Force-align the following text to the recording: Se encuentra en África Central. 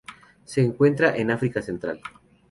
Se 0.45 0.61
encuentra 0.61 1.15
en 1.15 1.29
África 1.29 1.61
Central. 1.61 2.01